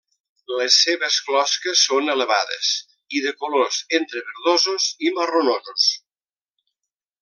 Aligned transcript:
Les 0.59 0.77
seves 0.85 1.17
closques 1.27 1.83
són 1.89 2.09
elevades, 2.15 2.71
i 3.19 3.23
de 3.27 3.37
colors 3.45 3.79
entre 4.01 4.27
verdosos 4.33 4.91
i 5.09 5.17
marronosos. 5.21 5.91